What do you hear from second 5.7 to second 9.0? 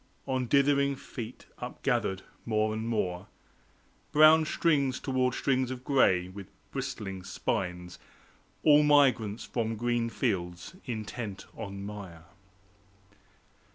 gray, with bristling spines, All